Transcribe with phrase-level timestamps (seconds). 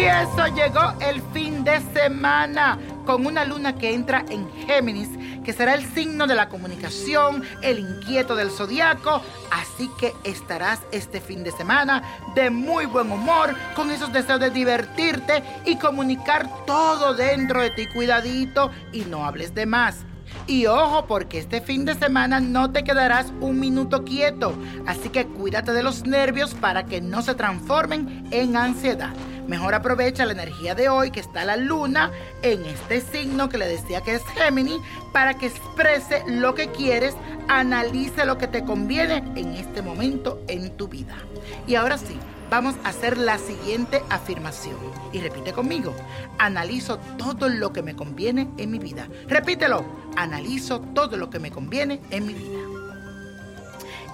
[0.00, 5.10] eso llegó el fin de semana con una luna que entra en Géminis,
[5.44, 9.20] que será el signo de la comunicación, el inquieto del zodiaco.
[9.50, 12.02] Así que estarás este fin de semana
[12.34, 17.86] de muy buen humor, con esos deseos de divertirte y comunicar todo dentro de ti.
[17.86, 20.06] Cuidadito y no hables de más.
[20.46, 24.54] Y ojo, porque este fin de semana no te quedarás un minuto quieto.
[24.86, 29.12] Así que cuídate de los nervios para que no se transformen en ansiedad.
[29.52, 33.68] Mejor aprovecha la energía de hoy que está la luna en este signo que le
[33.68, 34.80] decía que es Géminis
[35.12, 37.14] para que exprese lo que quieres,
[37.48, 41.18] analice lo que te conviene en este momento en tu vida.
[41.66, 44.78] Y ahora sí, vamos a hacer la siguiente afirmación.
[45.12, 45.94] Y repite conmigo,
[46.38, 49.06] analizo todo lo que me conviene en mi vida.
[49.28, 49.84] Repítelo,
[50.16, 52.71] analizo todo lo que me conviene en mi vida.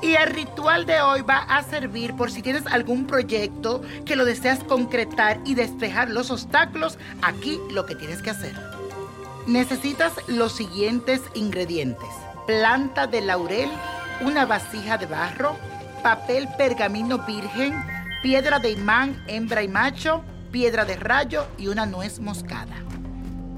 [0.01, 4.25] Y el ritual de hoy va a servir por si tienes algún proyecto que lo
[4.25, 6.99] deseas concretar y despejar los obstáculos.
[7.21, 8.55] Aquí lo que tienes que hacer.
[9.47, 12.09] Necesitas los siguientes ingredientes.
[12.47, 13.71] Planta de laurel,
[14.21, 15.57] una vasija de barro,
[16.03, 17.75] papel pergamino virgen,
[18.23, 22.77] piedra de imán, hembra y macho, piedra de rayo y una nuez moscada.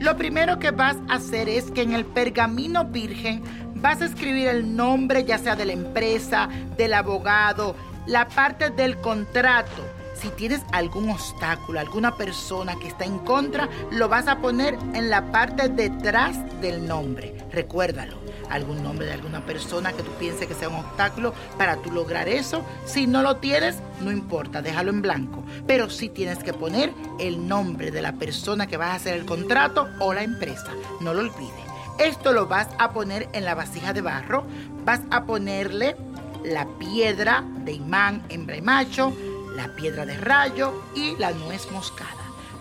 [0.00, 3.42] Lo primero que vas a hacer es que en el pergamino virgen
[3.74, 6.48] vas a escribir el nombre ya sea de la empresa,
[6.78, 9.82] del abogado, la parte del contrato.
[10.14, 15.10] Si tienes algún obstáculo, alguna persona que está en contra, lo vas a poner en
[15.10, 17.36] la parte detrás del nombre.
[17.52, 18.16] Recuérdalo,
[18.50, 22.28] algún nombre de alguna persona que tú pienses que sea un obstáculo para tú lograr
[22.28, 22.64] eso.
[22.84, 25.42] Si no lo tienes, no importa, déjalo en blanco.
[25.66, 29.24] Pero sí tienes que poner el nombre de la persona que vas a hacer el
[29.24, 30.68] contrato o la empresa.
[31.00, 31.70] No lo olvides.
[31.98, 34.44] Esto lo vas a poner en la vasija de barro.
[34.84, 35.96] Vas a ponerle
[36.44, 39.12] la piedra de imán, hembra y macho,
[39.54, 42.10] la piedra de rayo y la nuez moscada.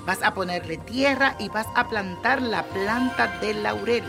[0.06, 4.03] Vas a ponerle tierra y vas a plantar la planta del laurel.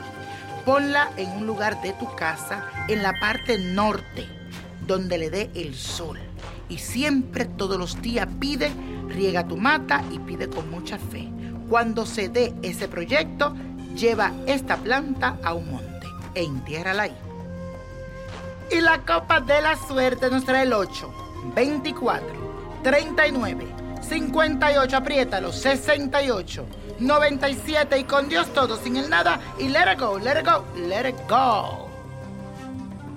[0.65, 4.29] Ponla en un lugar de tu casa, en la parte norte,
[4.87, 6.19] donde le dé el sol.
[6.69, 8.71] Y siempre, todos los días, pide,
[9.09, 11.29] riega tu mata y pide con mucha fe.
[11.69, 13.55] Cuando se dé ese proyecto,
[13.95, 17.17] lleva esta planta a un monte e entiérrala ahí.
[18.71, 21.13] Y la copa de la suerte nos trae el 8,
[21.55, 23.67] 24, 39,
[24.01, 26.67] 58, apriétalo, 68,
[26.99, 30.65] 97 y con Dios todo, sin el nada y let it go, let it go,
[30.89, 31.89] let it go.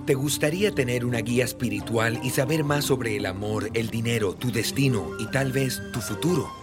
[0.06, 4.52] ¿Te gustaría tener una guía espiritual y saber más sobre el amor, el dinero, tu
[4.52, 6.63] destino y tal vez tu futuro?